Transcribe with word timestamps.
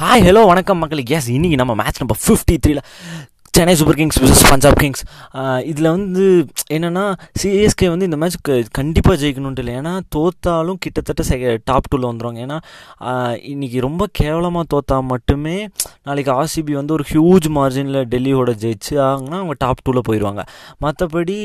Hi 0.00 0.22
hello 0.22 0.42
வணக்கம் 0.46 0.78
மக்களுக்கு 0.78 1.14
S 1.14 1.26
இன்றைக்கி 1.28 1.56
நம்ம 1.56 1.72
மேட்ச் 1.74 1.98
நம்பர் 1.98 2.18
ஃபிஃப்டி 2.24 2.54
த்ரீல 2.56 2.80
Chennai 3.56 3.72
super 3.78 3.96
kings 3.98 4.18
versus 4.22 4.42
Punjab 4.50 4.78
kings. 4.82 5.02
இதில் 5.70 5.88
வந்து 5.94 6.24
என்னென்னா 6.74 7.02
சிஎஸ்கே 7.40 7.86
வந்து 7.92 8.06
இந்த 8.08 8.18
மேட்ச் 8.22 8.36
கண்டிப்பாக 8.78 9.16
ஜெயிக்கணுன்ட்டு 9.22 9.62
இல்லை. 9.62 9.72
ஏன்னா 9.80 9.92
தோத்தாலும் 10.14 10.78
கிட்டத்தட்ட 10.84 11.22
செக 11.30 11.52
டாப் 11.70 11.88
டூவில் 11.90 12.06
வந்துடுவாங்க 12.08 12.40
ஏன்னா 12.46 12.58
இன்றைக்கி 13.52 13.78
ரொம்ப 13.86 14.06
கேவலமாக 14.20 14.64
தோத்தா 14.74 14.98
மட்டுமே 15.12 15.56
நாளைக்கு 16.08 16.32
ஆர்சிபி 16.36 16.74
வந்து 16.80 16.94
ஒரு 16.98 17.06
ஹியூஜ் 17.10 17.48
மார்ஜினில் 17.58 18.00
டெல்லியோட 18.12 18.54
ஜெயிச்சு 18.62 18.94
ஆகுனா 19.08 19.36
அவங்க 19.40 19.56
டாப் 19.64 19.82
டூவில் 19.86 20.06
போயிடுவாங்க 20.08 20.44
மற்றபடி 20.86 21.38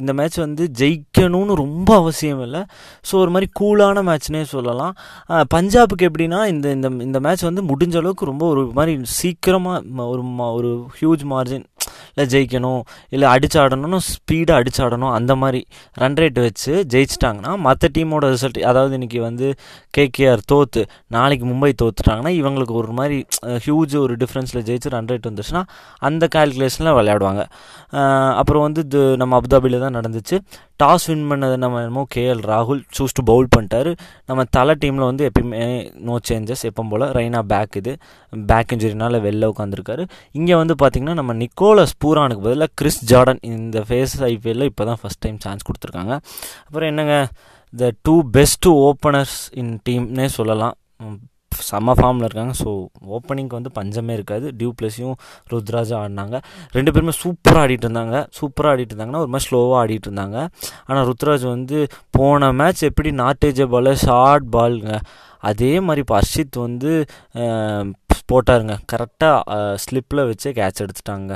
இந்த 0.00 0.14
மேட்ச் 0.20 0.38
வந்து 0.46 0.66
ஜெயிக்கணும்னு 0.82 1.56
ரொம்ப 1.64 1.90
அவசியம் 2.02 2.44
இல்லை. 2.46 2.62
ஸோ 3.08 3.14
ஒரு 3.24 3.32
மாதிரி 3.36 3.50
கூலான 3.62 4.04
மேட்ச்னே 4.10 4.44
சொல்லலாம். 4.54 4.94
பஞ்சாபுக்கு 5.56 6.08
எப்படின்னா 6.10 6.40
இந்த 6.54 6.66
இந்த 6.78 6.90
இந்த 7.08 7.20
மேட்ச் 7.26 7.46
வந்து 7.50 7.64
முடிஞ்ச 7.72 7.96
அளவுக்கு 8.02 8.32
ரொம்ப 8.32 8.46
ஒரு 8.54 8.64
மாதிரி 8.80 8.94
சீக்கிரமாக 9.18 10.08
ஒரு 10.14 10.24
ஒரு 10.60 10.72
ஹியூஜ் 11.00 11.24
மார்ஜின் 11.32 11.66
இல்லை 12.10 12.24
ஜெயிக்கணும் 12.32 12.82
இல்லை 13.08 13.26
அடிச்சாடணும்னு 13.34 13.98
ஸ்பீடாக 14.08 14.60
அடிச்சாடணும் 14.60 15.12
அந்த 15.12 15.32
மாதிரி 15.42 15.60
ரன் 15.94 16.16
ரேட் 16.20 16.40
வச்சு 16.46 16.72
ஜெயிச்சிட்டாங்கன்னா 16.92 17.52
மற்ற 17.58 17.88
டீமோட 17.96 18.30
ரிசல்ட் 18.34 18.60
அதாவது 18.70 18.94
இன்றைக்கி 18.98 19.20
வந்து 19.20 19.48
கேகேஆர் 19.98 20.42
தோற்று 20.52 20.82
நாளைக்கு 21.16 21.46
மும்பை 21.46 21.72
தோத்துட்டாங்கன்னா 21.82 22.32
இவங்களுக்கு 22.40 22.74
ஒரு 22.82 22.92
மாதிரி 22.98 23.18
ஹியூஜ் 23.66 23.96
ஒரு 24.04 24.16
டிஃப்ரென்ஸில் 24.22 24.64
ஜெயிச்சு 24.68 24.94
ரன் 24.96 25.10
ரேட் 25.12 25.28
வந்துச்சுன்னா 25.30 25.62
அந்த 26.08 26.24
கால்குலேஷனில் 26.36 26.96
விளையாடுவாங்க. 26.98 27.44
அப்புறம் 28.40 28.64
வந்து 28.66 28.82
இது 28.88 29.02
நம்ம 29.22 29.38
அபுதாபியில் 29.40 29.84
தான் 29.84 29.96
நடந்துச்சு. 29.98 30.38
டாஸ் 30.82 31.06
வின் 31.10 31.26
பண்ணது 31.30 31.56
நம்ம 31.62 31.80
என்னமோ 31.82 32.02
கேஎல் 32.14 32.42
ராகுல். 32.52 32.80
சூஸ் 32.96 33.16
டு 33.18 33.22
பவுல் 33.30 33.48
பண்ணிட்டாரு. 33.54 33.92
நம்ம 34.30 34.44
தலை 34.56 34.74
டீமில் 34.82 35.06
வந்து 35.08 35.24
எப்பயுமே 35.30 35.62
நோ 36.08 36.16
சேஞ்சஸ் 36.28 36.64
எப்போ 36.70 36.84
போல் 36.92 37.06
ரெய்னா 37.18 37.40
பேக் 37.52 37.78
இது. 37.80 37.94
பேக் 38.50 38.72
இன்ஜுரினால் 38.76 39.18
வெளில 39.26 39.50
உட்காந்துருக்காரு 39.52 40.04
இங்கே 40.40 40.54
வந்து 40.62 40.76
பார்த்திங்கன்னா 40.82 41.16
நம்ம 41.20 41.34
நிக்கோலஸ் 41.44 41.96
பூரானுக்கு 42.04 42.44
பதிலாக 42.48 42.72
கிறிஸ் 42.80 43.02
ஜார்டன் 43.12 43.42
இந்த 43.52 43.84
ஃபேஸ் 43.88 44.16
ஐபிஎல்லில் 44.32 44.70
இப்போ 44.72 44.86
தான் 44.90 45.00
ஃபஸ்ட் 45.02 45.22
டைம் 45.26 45.40
சான்ஸ் 45.46 45.66
கொடுத்துருக்காங்க. 45.68 46.14
அப்புறம் 46.66 46.90
என்னங்க? 46.92 47.16
The 47.72 47.90
two 48.06 48.14
best 48.36 48.76
openers 48.88 49.38
in 49.62 49.74
டீம்னே 49.88 50.28
சொல்லலாம். 50.38 50.76
செம்ம 51.68 51.94
ஃபார்மில் 51.98 52.26
இருக்காங்க. 52.28 52.54
ஸோ 52.62 52.68
ஓப்பனிங்க்கு 53.16 53.58
வந்து 53.58 53.72
பஞ்சமே 53.78 54.12
இருக்காது. 54.18 54.46
டியூ 54.60 54.70
பிளஸையும் 54.78 55.16
ருத்ராஜும் 55.52 55.98
ஆடினாங்க. 56.02 56.38
ரெண்டு 56.76 56.92
பேருமே 56.96 57.14
சூப்பராக 57.22 57.64
ஆடிட்டு 57.64 57.86
இருந்தாங்க. 57.88 58.16
சூப்பராக 58.38 58.72
ஆடிட்டு 58.74 58.94
இருந்தாங்கன்னா 58.94 59.24
ஒரு 59.24 59.32
மாதிரி 59.34 59.48
ஸ்லோவாக 59.48 59.80
ஆடிட்டு 59.82 60.08
இருந்தாங்க. 60.10 60.38
ஆனால் 60.88 61.06
ருத்ராஜ் 61.10 61.46
வந்து 61.54 61.80
போன 62.18 62.52
மேட்ச் 62.60 62.82
எப்படி 62.90 63.12
நாட்டேஜ 63.24 63.68
பால் 63.74 63.92
ஷார்ட் 64.06 64.48
பாலுங்க 64.56 64.96
அதே 65.50 65.72
மாதிரி 65.88 66.02
இப்போ 66.04 66.16
அர்ஷித் 66.20 66.56
வந்து 66.66 66.90
போட்டாருங்க. 68.30 68.74
கரெக்டாக 68.92 69.60
ஸ்லிப்பில் 69.84 70.28
வச்சு 70.32 70.48
கேட்ச் 70.58 70.82
எடுத்துட்டாங்க. 70.86 71.32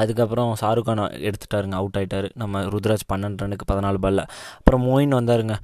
அதுக்கப்புறம் 0.00 0.50
ஷாருக் 0.60 0.86
கான் 0.88 1.00
எடுத்துட்டாருங்க 1.28 1.76
அவுட் 1.80 1.96
ஆகிட்டார் 2.00 2.28
நம்ம 2.34 2.62
ருத்ராஜ் 2.72 3.08
பன்னெண்டு 3.12 3.42
ரனுக்கு 3.42 3.66
பதினாலு 3.70 3.98
பாலில் 4.04 4.24
அப்புறம் 4.58 4.84
மோயின் 4.88 5.16
வந்தாருங்க. 5.18 5.56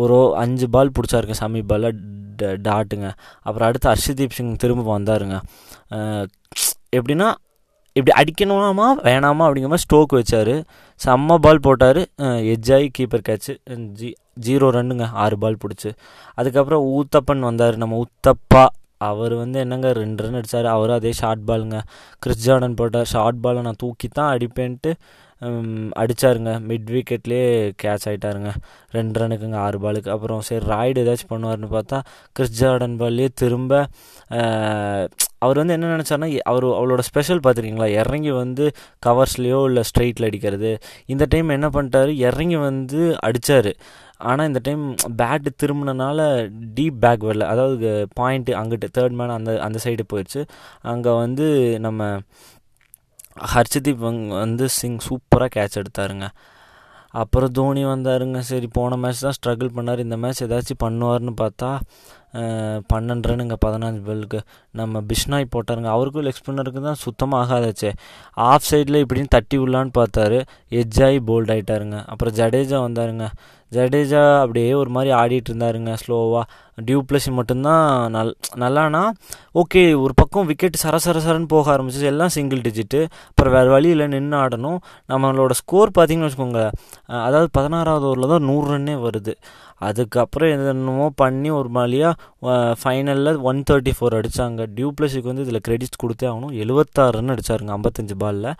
ஒரு 0.00 0.18
அஞ்சு 0.42 0.66
பால் 0.74 0.94
பிடிச்சாருங்க 0.96 1.36
சமி 1.40 1.62
பாலில் 1.70 1.98
டாட்டுங்க. 2.68 3.08
அப்புறம் 3.46 3.68
அடுத்து 3.68 3.90
ஹர்ஷதீப் 3.92 4.36
சிங் 4.38 4.54
திரும்ப 4.62 4.98
வந்தாருங்க. 4.98 5.36
எப்படின்னா 6.98 7.28
இப்படி 7.96 8.14
அடிக்கணுமா 8.20 8.88
வேணாமா 9.06 9.44
அப்படிங்கிற 9.46 9.68
மாதிரி 9.72 9.84
ஸ்டோக் 9.84 10.16
வச்சார். 10.16 10.54
செம்ம 11.00 11.38
பால் 11.44 11.64
போட்டார். 11.66 12.00
எஜ்ஜாயி 12.54 12.88
கீப்பர் 12.98 13.26
கேட்ச்சு 13.28 13.54
ஜி 14.00 14.08
ஜீரோ 14.46 14.66
ரன்னுங்க 14.76 15.06
ஆறு 15.24 15.36
பால் 15.38 15.60
பிடிச்சி. 15.62 15.90
அதுக்கப்புறம் 16.34 16.84
ஊத்தப்பன் 16.96 17.46
வந்தார். 17.48 17.76
நம்ம 17.76 18.00
உத்தப்பா 18.04 18.64
அவர் 19.00 19.34
வந்து 19.34 19.58
என்னங்க 19.60 19.88
ரெண்டு 19.92 20.22
ரன் 20.22 20.34
அடித்தார் 20.34 20.66
அவரும் 20.66 20.96
அதே 20.96 21.12
ஷார்ட் 21.12 21.44
பாலுங்க 21.46 21.78
கிறிஸ் 22.18 22.44
ஜார்டன் 22.46 22.76
போட்டார் 22.76 23.10
ஷார்ட் 23.10 23.40
பாலை 23.40 23.62
நான் 23.62 23.80
தூக்கி 23.80 24.08
தான் 24.08 24.30
அடிப்பேன்ட்டு 24.30 24.92
அடித்தாருங்க 26.00 26.52
மிட் 26.68 26.90
விக்கெட்லேயே 26.94 27.48
கேட்ச் 27.82 28.06
ஆகிட்டாருங்க 28.10 28.50
ரெண்டு 28.96 29.20
ரனுக்குங்க 29.20 29.58
ஆறு 29.66 29.78
பாலுக்கு. 29.84 30.10
அப்புறம் 30.14 30.42
சரி 30.48 30.64
ராய்டு 30.72 31.02
ஏதாச்சும் 31.04 31.32
பண்ணுவார்னு 31.34 31.70
பார்த்தா 31.76 31.98
கிறிஸ் 32.36 32.56
ஜார்டன் 32.62 32.96
பால்லேயே 33.02 33.30
திரும்ப 33.42 33.82
அவர் 35.44 35.58
வந்து 35.60 35.74
என்ன 35.76 35.90
நினச்சாருன்னா 35.94 36.28
அவர் 36.50 36.64
அவளோட 36.78 37.02
ஸ்பெஷல் 37.08 37.42
பார்த்துருக்கீங்களா 37.44 37.88
இறங்கி 38.02 38.32
வந்து 38.42 38.64
கவர்ஸ்லேயோ 39.06 39.58
இல்லை 39.68 39.82
ஸ்ட்ரெயிட்டில் 39.88 40.26
அடிக்கிறது. 40.28 40.70
இந்த 41.12 41.24
டைம் 41.32 41.54
என்ன 41.56 41.68
பண்ணிட்டாரு? 41.74 42.12
இறங்கி 42.28 42.58
வந்து 42.68 43.00
அடித்தார் 43.28 43.70
ஆனால் 44.28 44.48
இந்த 44.50 44.60
டைம் 44.66 44.84
பேட்டு 45.20 45.50
திரும்பினனால 45.62 46.18
டீப் 46.76 46.98
பேக் 47.04 47.26
வரல. 47.28 47.46
அதாவது 47.54 47.88
பாயிண்ட்டு 48.20 48.52
அங்கிட்டு 48.60 48.88
தேர்ட் 48.98 49.16
மேன் 49.18 49.34
அந்த 49.38 49.52
அந்த 49.66 49.78
சைடு 49.84 50.04
போயிடுச்சு. 50.12 50.42
அங்கே 50.92 51.12
வந்து 51.22 51.46
நம்ம 51.86 52.02
ஹர்ஷதீப் 53.52 54.04
வந்து 54.42 54.68
சிங் 54.68 55.00
சூப்பராக 55.06 55.50
கேட்ச் 55.56 55.78
எடுத்தாருங்க. 55.80 56.28
அப்புறம் 57.22 57.52
தோனி 57.58 57.82
வந்தாருங்க. 57.84 58.38
சரி 58.38 58.66
போன 58.66 58.96
மேட்ச் 59.02 59.22
தான் 59.24 59.36
ஸ்ட்ரகிள் 59.38 59.70
பண்ணார். 59.76 59.98
இந்த 59.98 60.16
மேட்ச் 60.22 60.42
ஏதாச்சும் 60.44 60.82
பண்ணுவார்னு 60.84 61.32
பார்த்தா 61.42 61.70
பன்னெண்டு 62.92 63.28
ரனுங்க 63.30 63.54
பதினஞ்சு 63.64 64.00
பாலுக்கு 64.06 64.40
நம்ம 64.78 65.00
பிஷ்னாய் 65.10 65.52
போட்டாருங்க. 65.54 65.90
அவருக்கும் 65.96 66.24
லெக் 66.26 66.40
ஸ்பின்னருக்கு 66.40 66.80
தான் 66.80 67.00
சுத்தமாக 67.04 67.42
ஆகாதாச்சே. 67.44 67.92
ஆஃப் 68.32 68.66
சைடில் 68.70 69.02
இப்படின்னு 69.04 69.32
தட்டி 69.36 69.58
விடலான்னு 69.58 69.92
பார்த்தாரு. 70.00 70.40
எஜ்ஜாயி 70.70 71.20
போல்ட் 71.30 71.52
ஆகிட்டாருங்க 71.54 72.04
அப்புறம் 72.04 72.34
ஜடேஜா 72.34 72.80
வந்தாருங்க. 72.86 73.26
ஜடேஜா 73.72 74.22
அப்படியே 74.42 74.72
ஒரு 74.82 74.90
மாதிரி 74.96 75.10
ஆடிட்டு 75.20 75.50
இருந்தாருங்க 75.50 75.92
ஸ்லோவாக 76.02 76.44
டியூ 76.86 77.00
மட்டும்தான் 77.38 77.84
நல் 78.14 78.32
நல்லானா 78.62 79.02
ஓகே 79.60 79.82
ஒரு 80.04 80.12
பக்கம் 80.20 80.48
விக்கெட் 80.50 80.80
சர 80.82 80.96
சரன்னு 81.06 81.48
போக 81.54 81.70
ஆரம்பிச்சு 81.74 82.10
எல்லாம் 82.12 82.32
சிங்கிள் 82.36 82.64
டிஜிட்டு 82.66 83.00
அப்புறம் 83.28 83.54
வேறு 83.56 83.70
வழியில் 83.74 84.04
நின்று 84.14 84.36
ஆடணும். 84.42 84.78
நம்மளோட 85.12 85.54
ஸ்கோர் 85.60 85.94
பார்த்திங்கன்னு 85.98 86.28
வச்சுக்கோங்க 86.28 86.62
அதாவது 87.26 87.48
பதினாறாவது 87.58 88.06
ஓவரில் 88.10 88.32
தான் 88.34 88.46
நூறு 88.50 88.66
ரன்னே 88.72 88.96
வருது. 89.06 89.34
அதுக்கப்புறம் 89.88 90.52
என்னமோ 90.72 91.06
பண்ணி 91.22 91.50
ஒரு 91.60 91.70
மாதிரியாக 91.76 92.74
ஃபைனலில் 92.82 93.40
ஒன் 93.50 93.62
தேர்ட்டி 93.70 93.94
ஃபோர் 93.96 94.16
அடித்தாங்க 94.18 94.66
டியூப்ளஸுக்கு 94.76 95.30
வந்து 95.32 95.46
இதில் 95.46 95.64
கிரெடிட்ஸ் 95.68 96.02
கொடுத்தே 96.04 96.28
ஆகணும். 96.32 96.54
எழுபத்தாறு 96.64 97.16
ரன் 97.18 97.34
அடித்தாருங்க 97.34 97.74
ஐம்பத்தஞ்சு 97.78 98.16
பாலில் 98.22 98.52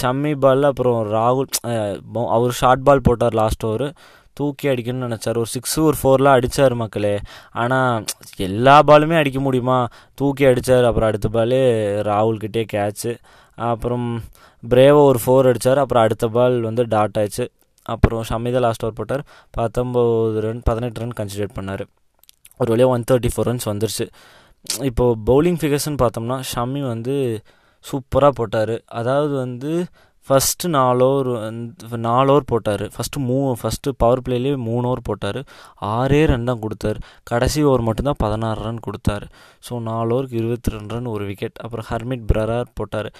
ஷம்மி 0.00 0.32
பாலில் 0.42 0.70
அப்புறம் 0.70 0.98
ராகுல் 1.14 1.48
அவர் 2.36 2.58
ஷார்ட் 2.62 2.84
பால் 2.88 3.06
போட்டார் 3.06 3.38
லாஸ்ட் 3.42 3.64
ஓவர் 3.68 3.86
தூக்கி 4.38 4.66
அடிக்கணும்னு 4.68 5.08
நினச்சார். 5.08 5.38
ஒரு 5.42 5.50
சிக்ஸு 5.54 5.78
ஒரு 5.88 5.96
ஃபோர்லாம் 6.00 6.36
அடித்தார் 6.38 6.74
மக்களே. 6.82 7.14
ஆனால் 7.62 8.04
எல்லா 8.48 8.76
பாலுமே 8.90 9.16
அடிக்க 9.22 9.40
முடியுமா? 9.46 9.78
தூக்கி 10.20 10.44
அடித்தார் 10.50 10.88
அப்புறம் 10.90 11.08
அடுத்த 11.10 11.30
பாலே 11.38 11.62
ராகுல்கிட்டே 12.10 12.64
கேட்ச்சு 12.74 13.12
அப்புறம் 13.70 14.06
பிரேவோ 14.62 15.00
ஒரு 15.10 15.18
ஃபோர் 15.24 15.48
அடித்தார் 15.50 15.80
அப்புறம் 15.82 16.04
அடுத்த 16.06 16.28
பால் 16.36 16.56
வந்து 16.68 16.82
டாட் 16.94 17.18
ஆயிடுச்சு. 17.20 17.46
அப்புறம் 17.92 18.22
ஷமிதா 18.28 18.60
லாஸ்ட் 18.64 18.84
ஓவர் 18.84 18.98
போட்டார். 18.98 19.22
பத்தொம்போது 19.56 20.42
ரன் 20.44 20.62
பதினெட்டு 20.68 21.00
ரன் 21.02 21.16
கன்சிடர் 21.20 21.56
பண்ணார். 21.58 21.84
ஒரு 22.60 22.70
வழியாக 22.72 22.94
ஒன் 22.94 23.04
தேர்ட்டி 23.10 23.30
ஃபோர் 23.34 23.48
ரன்ஸ் 23.48 23.66
வந்துருச்சு 23.70 24.06
இப்போது 24.88 25.18
பவுலிங் 25.28 25.58
ஃபிகர்ஸ்னு 25.60 26.00
பார்த்தோம்னா 26.02 26.36
ஷமி 26.52 26.82
வந்து 26.92 27.14
சூப்பராக 27.84 28.32
போட்டார். 28.40 28.74
அதாவது 29.00 29.34
வந்து 29.44 29.72
ஃபஸ்ட்டு 30.26 30.68
நாலு 30.76 31.04
ஓவர் 31.06 31.28
வந்து 31.44 31.98
நாலு 32.06 32.30
ஓவர் 32.32 32.46
போட்டார். 32.50 32.84
ஃபஸ்ட்டு 32.94 33.22
மூ 33.28 33.36
ஃபஸ்ட்டு 33.60 33.94
பவர் 34.02 34.22
பிளேலேயே 34.26 34.56
மூணு 34.66 34.84
ஓவர் 34.90 35.02
போட்டார். 35.08 35.38
ஆறே 35.94 36.20
ரன் 36.30 36.48
தான் 36.50 36.60
கொடுத்தாரு. 36.64 36.98
கடைசி 37.30 37.60
ஓவர் 37.70 37.84
மட்டும்தான் 37.88 38.20
பதினாறு 38.24 38.60
ரன் 38.66 38.82
கொடுத்தாரு. 38.86 39.26
ஸோ 39.66 39.80
நாலு 39.88 40.12
ஓவருக்கு 40.16 40.40
இருபத்தி 40.42 40.74
ரெண்டு 40.76 40.94
ரன் 40.96 41.08
ஒரு 41.14 41.24
விக்கெட் 41.30 41.58
அப்புறம் 41.64 41.86
ஹர்மிட் 41.90 42.26
பிரரார் 42.32 42.70
போட்டார். 42.80 43.10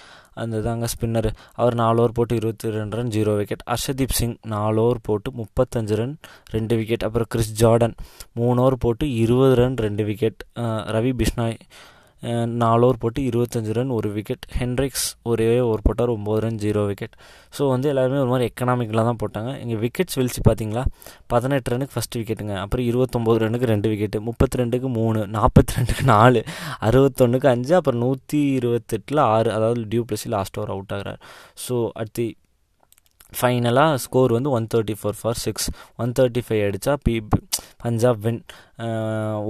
அந்த 0.42 0.60
தாங்க 0.66 0.86
ஸ்பின்னர் 0.92 1.30
அவர் 1.60 1.74
நாலு 1.82 1.98
ஓவர் 2.02 2.16
போட்டு 2.18 2.34
இருபத்தி 2.40 2.74
ரெண்டு 2.76 2.96
run 2.98 3.10
zero 3.16 3.32
wicket 3.40 3.64
Arshdeep 3.74 4.16
Singh 4.18 4.36
நாலு 4.54 4.80
ஓவர் 4.84 5.00
போட்டு 5.08 5.30
முப்பத்தஞ்சு 5.40 5.96
ரன் 6.00 6.14
ரெண்டு 6.56 6.76
விக்கெட் 6.80 7.06
அப்புறம் 7.08 7.30
கிறிஸ் 7.34 7.54
ஜார்டன் 7.62 7.96
மூணு 8.40 8.60
ஓவர் 8.64 8.82
போட்டு 8.84 9.06
இருபது 9.24 9.56
ரன் 9.62 9.76
ரெண்டு 9.86 10.04
விக்கெட் 10.10 10.40
ரவி 10.96 11.12
பிஷ்னாய் 11.20 11.58
நாலு 12.62 12.82
ஓவர் 12.86 12.98
போட்டு 13.02 13.20
இருபத்தஞ்சு 13.28 13.72
ரன் 13.76 13.92
ஒரு 13.96 14.08
விக்கெட் 14.16 14.44
ஹென்ரிக்ஸ் 14.58 15.06
ஒரே 15.30 15.46
ஓவர் 15.66 15.84
போட்டார் 15.86 16.12
ஒம்பது 16.14 16.42
ரன் 16.44 16.58
ஜீரோ 16.64 16.82
விக்கெட் 16.90 17.14
ஸோ 17.56 17.62
வந்து 17.72 17.88
எல்லாருமே 17.92 18.18
ஒரு 18.24 18.30
மாதிரி 18.32 18.46
எக்கனாமிக்கலாக 18.50 19.04
தான் 19.10 19.20
போட்டாங்க. 19.22 19.50
இங்கே 19.62 19.76
விக்கெட்ஸ் 19.84 20.18
வீழ்ச்சி 20.18 20.42
பார்த்தீங்களா? 20.48 20.84
பதினெட்டு 21.32 21.72
ரனுக்கு 21.74 21.94
ஃபஸ்ட் 21.96 22.18
விக்கெட்டுங்க 22.20 22.56
அப்புறம் 22.64 22.86
இருபத்தொம்போது 22.90 23.40
ரனுக்கு 23.44 23.70
ரெண்டு 23.72 23.90
விக்கெட்டு 23.92 24.20
முப்பத்தி 24.28 24.60
ரெண்டுக்கு 24.62 24.90
மூணு 24.98 25.22
நாற்பத்தி 25.36 25.74
ரெண்டுக்கு 25.78 26.06
நாலு 26.14 26.42
அறுபத்தொன்னுக்கு 26.88 27.50
அஞ்சு 27.54 27.74
அப்புறம் 27.80 28.02
நூற்றி 28.04 28.40
இருபத்தெட்டில் 28.58 29.22
ஆறு 29.32 29.50
அதாவது 29.56 29.82
டியூ 29.94 30.04
ப்ளஸில் 30.10 30.34
லாஸ்ட் 30.36 30.58
ஓவர் 30.60 30.72
அவுட் 30.76 30.94
ஆகிறார். 30.98 31.20
ஸோ 31.66 31.76
அடுத்து 32.00 32.26
ஃபைனலாக 33.38 33.98
ஸ்கோர் 34.04 34.36
வந்து 34.36 34.50
one 34.56 34.68
thirty 34.74 34.94
four 35.00 35.18
for 35.20 35.40
six 35.44 35.66
one 36.02 36.12
thirty 36.18 36.42
five 36.46 36.62
அடித்தா 36.66 36.94
பி 37.06 37.14
பஞ்சாப் 37.84 38.20
வின் 38.24 38.40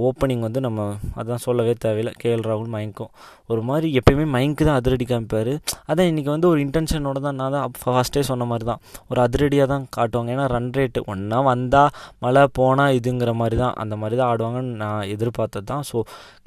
ஓப்பனிங் 0.07 0.43
வந்து 0.45 0.59
நம்ம 0.65 0.85
அதான் 1.19 1.43
சொல்லவே 1.45 1.73
தேவையில்லை. 1.83 2.13
கேஎல் 2.21 2.45
ராகுல் 2.49 2.71
மயங்கும். 2.75 3.11
ஒரு 3.51 3.61
மாதிரி 3.69 3.87
எப்பயுமே 3.99 4.25
மயங்கு 4.35 4.63
தான் 4.69 4.79
அதிரடி 4.79 5.05
காமிப்பார். 5.11 5.51
அதான் 5.89 6.09
இன்றைக்கி 6.11 6.31
வந்து 6.35 6.49
ஒரு 6.51 6.59
இன்டென்ஷனோட 6.65 7.19
தான் 7.27 7.37
நான் 7.41 7.55
தான் 7.55 7.77
ஃபஸ்ட்டே 7.83 8.23
சொன்ன 8.31 8.47
மாதிரி 8.51 8.67
தான். 8.71 8.81
ஒரு 9.11 9.21
அதிரடியாக 9.25 9.67
தான் 9.73 9.85
காட்டுவாங்க. 9.97 10.31
ஏன்னா 10.35 10.47
ரன் 10.55 10.71
ரேட்டு 10.77 11.01
ஒன்றா 11.13 11.39
வந்தால் 11.51 11.93
மழை 12.25 12.43
போனால் 12.59 12.95
இதுங்கிற 12.99 13.33
மாதிரி 13.41 13.59
தான். 13.63 13.75
அந்த 13.83 13.95
மாதிரி 14.03 14.17
தான் 14.21 14.31
ஆடுவாங்கன்னு 14.33 14.75
நான் 14.83 15.09
எதிர்பார்த்தது 15.15 15.67
தான். 15.73 15.85
ஸோ 15.91 15.99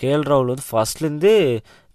கேஎல் 0.03 0.29
ராகுல் 0.33 0.53
வந்து 0.55 0.69
ஃபஸ்ட்லேருந்து 0.73 1.35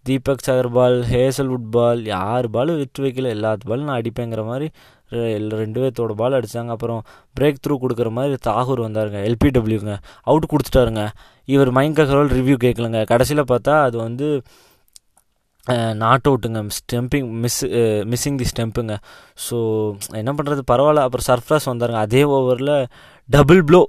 தீபக் 0.05 0.45
சகர் 0.45 0.71
பால் 0.75 0.95
ஹேசல்வுட் 1.13 1.67
பால் 1.75 1.99
யார் 2.15 2.45
பாலும் 2.55 2.79
விட்டு 2.81 3.01
வைக்கல. 3.03 3.31
எல்லாத்து 3.37 3.69
பாலும் 3.71 3.89
நான் 3.89 3.99
அடிப்பேங்கிற 4.01 4.43
மாதிரி 4.51 4.67
ரெண்டு 5.61 5.77
பேர்த்தோட 5.81 6.15
பால் 6.21 6.37
அடித்தாங்க 6.39 6.73
அப்புறம் 6.77 7.01
பிரேக் 7.37 7.61
த்ரூ 7.65 7.75
கொடுக்குற 7.83 8.09
மாதிரி 8.17 8.37
தாகூர் 8.49 8.81
வந்தாருங்க. 8.87 9.21
எல்பிடபிள்யூங்க 9.29 9.93
அவுட் 10.31 10.51
கொடுத்துட்டாருங்க. 10.53 11.05
இவர் 11.53 11.71
மைண்ட் 11.77 12.01
அகர்வால் 12.03 12.35
ரிவ்யூ 12.39 12.57
கேட்கலங்க. 12.65 12.99
கடைசியில் 13.13 13.49
பார்த்தா 13.53 13.75
அது 13.87 13.97
வந்து 14.07 14.27
நாட் 16.03 16.27
அவுட்டுங்க 16.29 16.59
ஸ்டெம்பிங் 16.77 17.27
மிஸ் 17.41 17.57
மிஸ்ஸிங் 18.11 18.37
தி 18.39 18.45
ஸ்டெம்புங்க 18.51 18.93
ஸோ 19.47 19.57
என்ன 20.21 20.31
பண்ணுறது 20.37 20.61
பரவாயில்ல. 20.71 21.03
அப்புறம் 21.07 21.27
சர்ஃப்ராஸ் 21.31 21.67
வந்தாருங்க. 21.71 21.99
அதே 22.07 22.21
ஓவரில் 22.37 22.73
டபுள் 23.35 23.61
ப்ளோ 23.69 23.81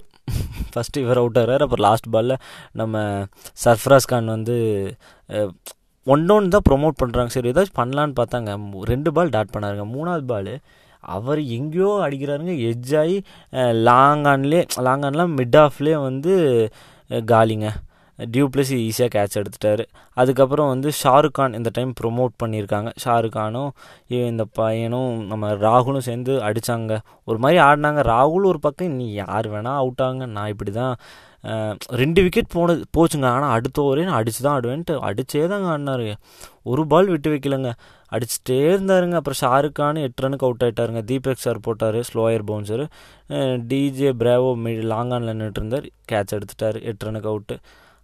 ஃபஸ்ட்டு 0.73 1.01
இவர் 1.05 1.19
அவுட் 1.21 1.39
ஆகிறார். 1.41 1.63
அப்புறம் 1.65 1.85
லாஸ்ட் 1.87 2.07
பாலில் 2.15 2.35
நம்ம 2.81 3.01
சர்ஃப்ராஸ் 3.63 4.09
கான் 4.11 4.29
வந்து 4.35 4.57
ஒன் 6.07 6.23
ஒன் 6.35 6.53
தான் 6.53 6.65
ப்ரொமோட் 6.69 6.99
பண்ணுறாங்க 7.01 7.31
சரி 7.35 7.49
ஏதாச்சும் 7.53 7.79
பண்ணலான்னு 7.81 8.15
பார்த்தாங்க. 8.21 8.53
ரெண்டு 8.91 9.09
பால் 9.15 9.33
டாட் 9.35 9.53
பண்ணாருங்க. 9.55 9.85
மூணாவது 9.95 10.25
பால் 10.31 10.53
அவர் 11.15 11.41
எங்கேயோ 11.57 11.91
அடிக்கிறாருங்க 12.05 12.53
எட்ஜ் 12.71 12.93
ஆகி 13.01 13.17
லாங் 13.89 14.25
ஆன்லேயே 14.33 14.61
லாங் 14.87 15.05
ஆன்லாம் 15.07 15.33
மிட் 15.39 15.57
ஆஃப்லேயே 15.63 15.97
வந்து 16.09 16.33
காலிங்க. 17.31 17.69
டியூ 18.19 18.45
ப்ளஸ் 18.53 18.71
ஈஸியாக 18.87 19.11
கேட்ச் 19.13 19.37
எடுத்துட்டார். 19.39 19.83
அதுக்கப்புறம் 20.21 20.69
வந்து 20.73 20.89
ஷாருக் 21.01 21.35
கான் 21.37 21.57
இந்த 21.59 21.69
டைம் 21.77 21.91
ப்ரொமோட் 22.01 22.33
பண்ணியிருக்காங்க. 22.43 22.89
ஷாருக் 23.03 23.35
கானும் 23.37 23.71
இந்த 24.31 24.43
பையனும் 24.59 25.13
நம்ம 25.31 25.53
ராகுலும் 25.65 26.05
சேர்ந்து 26.07 26.33
அடித்தாங்க 26.47 26.97
ஒரு 27.29 27.39
மாதிரி 27.45 27.59
ஆடினாங்க. 27.67 28.01
ராகுல் 28.13 28.49
ஒரு 28.51 28.59
பக்கம் 28.65 28.97
நீ 29.01 29.07
யார் 29.21 29.49
வேணால் 29.55 29.79
அவுட் 29.83 30.03
ஆகுங்க 30.07 30.27
நான் 30.37 30.51
இப்படி 30.53 30.73
தான் 30.81 30.95
ரெண்டு 32.01 32.19
விக்கெட் 32.25 32.53
போனது 32.55 32.81
போச்சுங்க. 32.97 33.27
ஆனால் 33.35 33.53
அடுத்த 33.57 33.77
ஓவரே 33.85 34.05
நான் 34.09 34.19
அடிச்சு 34.21 34.41
தான் 34.45 34.55
ஆடுவேன்ட்டு 34.57 34.95
அடிச்சே 35.09 35.43
தாங்க 35.53 35.67
ஆடினாரு. 35.73 36.07
ஒரு 36.71 36.83
பால் 36.91 37.11
விட்டு 37.13 37.31
வைக்கலங்க. 37.33 37.71
அடிச்சுட்டே 38.15 38.59
இருந்தாருங்க. 38.71 39.15
அப்புறம் 39.19 39.39
ஷாருக் 39.43 39.77
கான் 39.79 40.03
எட்டு 40.05 40.23
ரனுக்கு 40.25 40.47
அவுட் 40.47 40.65
ஆகிட்டாருங்க 40.67 41.03
தீபக் 41.11 41.45
சார் 41.45 41.63
போட்டார். 41.67 41.99
Slower 42.09 42.45
bouncer 42.49 42.85
DJ 43.71 44.11
Bravo 44.23 44.51
mid 44.65 44.83
long 44.93 45.13
ஆனில் 45.17 45.37
நின்றுட்டு 45.39 45.81
கேட்ச் 46.11 46.35
எடுத்துட்டார். 46.37 46.79
எட்டு 46.91 47.07
ரனுக்கு 47.09 47.31
அவுட்டு 47.33 47.57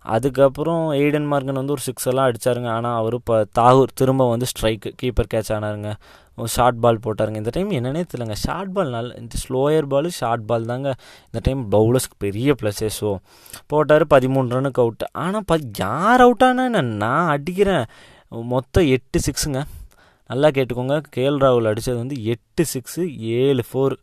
அதுக்கப்புறம் 0.05 0.83
எய்டன் 0.99 1.27
மார்கன் 1.31 1.59
வந்து 1.59 1.73
ஒரு 1.75 1.83
சிக்ஸ் 1.87 2.07
எல்லாம் 2.09 2.27
அடித்தாருங்க 2.29 2.69
ஆனால் 2.75 2.97
அவர் 2.99 3.15
இப்போ 3.17 3.35
தாகூர் 3.57 3.97
திரும்ப 4.01 4.27
வந்து 4.29 4.47
ஸ்ட்ரைக்கு 4.51 4.89
கீப்பர் 5.01 5.29
கேட்ச் 5.33 5.51
ஆனாருங்க. 5.55 5.89
ஷார்ட் 6.55 6.79
பால் 6.83 7.01
போட்டாருங்க. 7.05 7.39
இந்த 7.43 7.51
டைம் 7.55 7.71
என்னன்னே 7.77 8.03
தெரியலங்க. 8.11 8.37
ஷார்ட் 8.45 8.71
பால் 8.75 8.93
நல்ல 8.95 9.15
இந்த 9.21 9.35
ஸ்லோயர் 9.43 9.87
பால் 9.93 10.09
ஷார்ட் 10.19 10.45
பால் 10.51 10.69
தாங்க. 10.71 10.89
இந்த 11.29 11.41
டைம் 11.47 11.61
பவுலர்ஸ்க்கு 11.75 12.17
பெரிய 12.25 12.55
ப்ளஸ்ஸே 12.61 12.89
ஸோ 12.99 13.09
போட்டார் 13.73 14.05
பதிமூணு 14.13 14.55
ரனுக்கு 14.57 14.81
அவுட் 14.85 15.05
ஆனால் 15.25 15.45
ப 15.51 15.59
யார் 15.83 16.23
அவுட் 16.25 16.45
என்ன? 16.49 16.85
நான் 17.03 17.29
அடிக்கிறேன். 17.35 17.85
மொத்தம் 18.53 18.89
எட்டு 18.95 19.19
சிக்ஸுங்க 19.27 19.61
நல்லா 20.31 20.49
கேட்டுக்கோங்க. 20.55 20.95
கேஎல் 21.15 21.39
ராகுல் 21.43 21.69
அடித்தது 21.69 21.99
வந்து 22.03 22.17
எட்டு 22.33 22.63
சிக்ஸு 22.73 23.03
ஏழு 23.43 23.63
ஃபோர் 23.69 23.95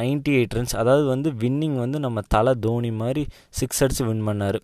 நைன்ட்டி 0.00 0.32
எயிட் 0.38 0.54
ரன்ஸ் 0.56 0.74
அதாவது 0.82 1.06
வந்து 1.14 1.30
வின்னிங் 1.40 1.78
வந்து 1.84 1.98
நம்ம 2.04 2.20
தலை 2.34 2.52
தோனி 2.66 2.90
மாதிரி 3.00 3.22
சிக்ஸ் 3.60 3.82
அடித்து 3.84 4.04
வின் 4.10 4.22
பண்ணார். 4.28 4.58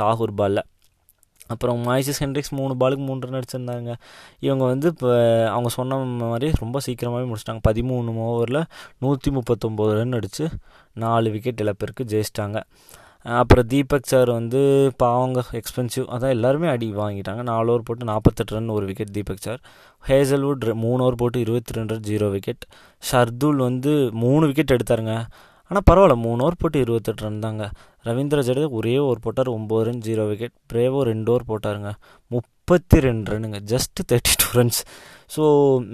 தாகூர் 0.00 0.34
பாலில் 0.40 0.62
அப்புறம் 1.48 1.78
மாய்ஸஸ் 1.86 2.20
ஹென்ரிக்ஸ் 2.24 2.54
மூணு 2.58 2.74
பாலுக்கு 2.80 3.04
மூணு 3.08 3.26
ரன் 3.26 3.38
அடிச்சிருந்தாங்க. 3.40 3.92
இவங்க 4.40 4.64
வந்து 4.64 4.88
இப்போ 4.88 5.10
அவங்க 5.50 5.68
சொன்ன 5.68 5.98
மாதிரி 6.22 6.50
ரொம்ப 6.60 6.80
சீக்கிரமாகவே 6.86 7.26
முடிச்சிட்டாங்க. 7.30 7.62
பதிமூணு 7.68 8.14
ஓவரில் 8.28 8.62
நூற்றி 8.98 9.32
முப்பத்தொம்போது 9.38 9.94
ரன் 10.00 10.12
அடித்து 10.12 10.46
நாலு 11.04 11.30
விக்கெட் 11.30 11.64
இழப்பிற்கு 11.64 12.04
ஜெயிச்சிட்டாங்க. 12.12 12.60
அப்புறம் 13.40 13.66
தீபக் 13.66 14.10
சார் 14.10 14.30
வந்து 14.30 14.60
பாவங்க 14.96 15.42
எக்ஸ்பென்சிவ் 15.60 16.04
அதான் 16.14 16.34
எல்லாருமே 16.36 16.68
அடி 16.68 16.88
வாங்கிட்டாங்க. 16.94 17.42
நாலு 17.42 17.70
ஓவர் 17.70 17.86
போட்டு 17.86 18.04
நாற்பத்தெட்டு 18.10 18.54
ரன் 18.54 18.68
ஒரு 18.68 18.86
விக்கெட் 18.86 19.14
தீபக் 19.16 19.44
சார் 19.46 19.60
ஹேசல்வுட் 20.08 20.66
மூணு 20.84 21.00
ஓவர் 21.02 21.20
போட்டு 21.22 21.40
இருபத்தி 21.40 21.76
ரெண்டு 21.78 21.94
ரன் 21.94 22.06
ஜீரோ 22.10 22.28
விக்கெட் 22.30 22.64
ஷர்துல் 23.10 23.60
வந்து 23.68 23.94
மூணு 24.24 24.46
விக்கெட் 24.46 24.74
எடுத்தாருங்க. 24.76 25.14
ஆனால் 25.70 25.86
பரவாயில்ல 25.90 26.16
மூணு 26.26 26.42
ஓவர் 26.42 26.60
போட்டு 26.60 26.80
இருபத்தெட்டு 26.80 27.24
ரன் 27.24 27.44
தாங்க. 27.46 27.64
ரவீந்திர 28.08 28.42
ஜடேஜா 28.48 28.68
ஒரே 28.78 28.94
ஓவர் 29.04 29.22
போட்டார் 29.26 29.50
ஒம்பது 29.56 29.84
ரன் 29.86 30.02
ஜீரோ 30.06 30.24
விக்கெட் 30.30 30.54
பிரேவோ 30.72 31.00
ரெண்டு 31.10 31.30
ஓவர் 31.32 31.48
போட்டாருங்க. 31.50 31.90
முப்பத்தி 32.34 32.98
ரெண்டு 33.06 33.30
ரன்னுங்க. 33.32 33.58
Just 33.72 33.98
thirty 34.10 34.34
two 34.42 34.48
runs 34.58 34.80
so 35.34 35.42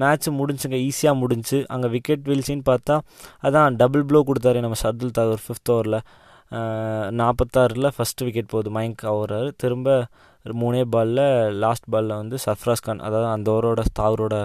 match 0.02 0.28
முடிஞ்சுங்க 0.40 0.78
ஈஸியாக 0.88 1.20
முடிஞ்சு. 1.22 1.58
அங்கே 1.74 1.88
விக்கெட் 1.94 2.26
வீழ்ச்சின்னு 2.30 2.66
பார்த்தா 2.70 2.96
அதான் 3.48 3.78
டபுள் 3.82 4.04
ப்ளோ 4.10 4.20
கொடுத்தாரு 4.30 4.64
நம்ம 4.66 4.78
ஷர்துல் 4.82 5.16
தாகூர் 5.18 5.44
ஃபிஃப்த் 5.46 5.72
ஓவரில் 5.76 5.98
நாற்பத்தாறில் 7.20 7.92
ஃபஸ்ட்டு 7.96 8.26
விக்கெட் 8.28 8.52
போகுது. 8.54 8.70
மயங்க் 8.76 9.04
ஆகுறாரு 9.12 9.48
திரும்ப 9.62 9.88
மூணே 10.62 10.82
பாலில் 10.94 11.24
லாஸ்ட் 11.64 11.86
பாலில் 11.94 12.18
வந்து 12.20 12.36
சர்ஃப்ராஸ் 12.44 12.84
கான் 12.86 13.02
அதாவது 13.08 13.28
அந்த 13.34 13.48
ஓவரோட 13.56 13.82
தாவரோட 13.98 14.36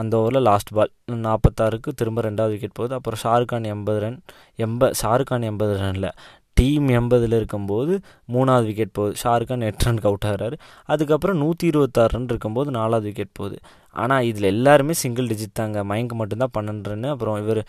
அந்த 0.00 0.12
ஓவரில் 0.20 0.46
லாஸ்ட் 0.48 0.70
பால் 0.76 0.92
நாற்பத்தாறுக்கு 1.26 1.90
திரும்ப 2.00 2.22
ரெண்டாவது 2.26 2.54
விக்கெட் 2.54 2.76
போகுது. 2.78 2.94
அப்புறம் 2.98 3.20
ஷாருக் 3.24 3.50
கான் 3.52 3.68
எண்பது 3.72 3.98
ரன் 4.04 4.16
எண்ப 4.64 4.90
ஷாருக் 5.00 5.30
கான் 5.30 5.46
எண்பது 5.50 5.74
ரனில். 5.82 6.08
டீம் 6.60 6.88
எண்பதில் 7.00 7.36
இருக்கும்போது 7.38 7.92
மூணாவது 8.32 8.68
விக்கெட் 8.70 8.96
போகுது. 8.98 9.14
ஷாருக்கான் 9.22 9.66
எட்டு 9.68 9.90
ரனுக்கு 9.90 10.08
அவுட் 10.10 10.26
ஆகிறாரு. 10.30 10.56
அதுக்கப்புறம் 10.94 11.42
நூற்றி 11.44 11.66
இருபத்தாறு 11.66 12.12
ரன் 12.16 12.30
இருக்கும்போது 12.30 12.70
நாலாவது 12.78 13.06
விக்கெட் 13.06 13.38
போகுது. 13.38 13.58
ஆனால் 13.96 14.26
இதில் 14.30 14.48
எல்லாருமே 14.54 14.94
சிங்கிள் 15.02 15.28
டிஜிட் 15.30 15.58
தாங்க. 15.60 15.78
மயங்க் 15.90 16.12
மட்டும்தான் 16.20 16.52
பன்னெண்டு 16.56 17.08
அப்புறம் 17.14 17.38
இவர் 17.42 17.60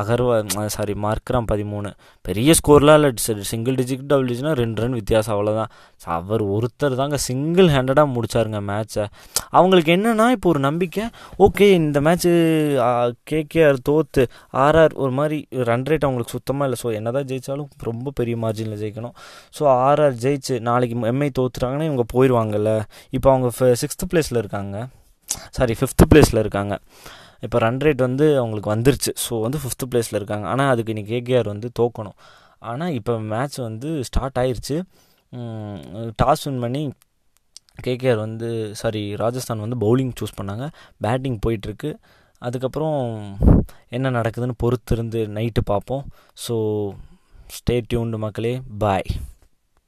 அகர்வா 0.00 0.34
சாரி 0.74 0.94
மார்க்ராம் 1.04 1.48
பதிமூணு. 1.52 1.90
பெரிய 2.28 2.54
ஸ்கோர்லாம் 2.58 2.98
இல்லை. 2.98 3.10
சிங்கிள் 3.52 3.76
டிஜிட் 3.80 4.04
டபுள் 4.10 4.28
டிஜிட்னா 4.30 4.52
ரெண்டு 4.62 4.82
ரன் 4.82 4.98
வித்தியாசம் 5.00 5.34
அவ்வளோதான் 5.36 5.72
அவர் 6.18 6.42
ஒருத்தர் 6.56 6.98
தாங்க 7.00 7.18
சிங்கிள் 7.28 7.68
ஹேண்டடாக 7.74 8.08
முடிச்சாருங்க 8.14 8.60
மேட்ச்சை 8.70 9.04
அவங்களுக்கு 9.58 9.90
என்னென்னா 9.96 10.26
இப்போ 10.36 10.48
ஒரு 10.52 10.60
நம்பிக்கை. 10.68 11.04
ஓகே 11.46 11.66
இந்த 11.80 12.00
மேட்ச்சு 12.06 12.32
கேகேஆர் 13.32 13.82
தோத்து 13.88 14.24
ஆர்ஆர் 14.64 14.96
ஒரு 15.02 15.12
மாதிரி 15.18 15.38
ரன் 15.70 15.86
ரேட் 15.90 16.06
அவங்களுக்கு 16.08 16.36
சுத்தமாக 16.38 16.68
இல்லை. 16.68 16.80
ஸோ 16.84 16.90
என்ன 17.00 17.12
தான் 17.18 17.28
ஜெயித்தாலும் 17.32 17.70
ரொம்ப 17.90 18.12
பெரிய 18.20 18.36
மார்ஜினில் 18.46 18.80
ஜெயிக்கணும். 18.82 19.14
ஸோ 19.58 19.62
ஆர்ஆர் 19.88 20.18
ஜெயிச்சு 20.24 20.56
நாளைக்கு 20.70 20.96
எம்ஐ 21.12 21.30
தோத்துறாங்கன்னா 21.40 21.88
இவங்க 21.90 22.06
போயிடுவாங்கல்ல 22.16 22.72
இப்போ 23.18 23.30
அவங்க 23.34 23.50
சிக்ஸ்த்து 23.84 24.10
பிளேஸில் 24.12 24.42
இருக்காங்க. 24.42 24.76
சாரி 25.56 25.74
ஃபிஃப்த்து 25.80 26.06
பிளேஸில் 26.12 26.40
இருக்காங்க. 26.44 26.74
இப்போ 27.46 27.58
ரன் 27.64 27.80
ரேட் 27.84 28.02
வந்து 28.08 28.26
அவங்களுக்கு 28.40 28.70
வந்துருச்சு. 28.74 29.12
ஸோ 29.24 29.40
வந்து 29.44 29.58
ஃபிஃப்த்து 29.62 29.88
பிளேஸில் 29.92 30.18
இருக்காங்க. 30.20 30.46
ஆனால் 30.52 30.70
அதுக்கு 30.72 30.92
இன்றைக்கி 30.94 31.12
கேகேஆர் 31.16 31.48
வந்து 31.54 31.68
தோக்கணும். 31.80 32.16
ஆனால் 32.70 32.94
இப்போ 32.98 33.14
மேட்ச் 33.32 33.58
வந்து 33.68 33.88
ஸ்டார்ட் 34.08 34.38
ஆயிடுச்சு 34.42 34.76
டாஸ் 36.20 36.44
வின் 36.46 36.62
பண்ணி 36.64 36.82
கேகேஆர் 37.86 38.20
வந்து 38.26 38.48
சாரி 38.80 39.02
ராஜஸ்தான் 39.22 39.64
வந்து 39.64 39.78
பவுலிங் 39.84 40.14
சூஸ் 40.20 40.38
பண்ணாங்க. 40.40 40.66
பேட்டிங் 41.04 41.38
போயிட்டுருக்கு. 41.46 41.90
அதுக்கப்புறம் 42.42 42.98
என்ன 43.96 44.10
நடக்குதுன்னு 44.18 44.56
பொறுத்திருந்து 44.62 45.20
நைட்டு 45.36 45.62
பார்ப்போம் 45.72 46.04
ஸோ 46.44 46.54
ஸ்டே 47.56 47.76
டியூன்டு 47.90 48.18
மக்களே. 48.24 48.54
பாய் 48.84 49.08